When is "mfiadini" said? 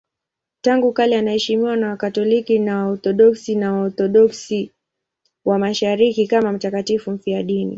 7.11-7.69